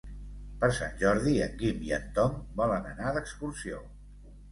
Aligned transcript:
Per 0.61 0.67
Sant 0.77 0.95
Jordi 1.01 1.33
en 1.45 1.53
Guim 1.59 1.83
i 1.89 1.93
en 1.97 2.07
Tom 2.15 2.39
volen 2.63 2.87
anar 2.93 3.13
d'excursió. 3.19 3.83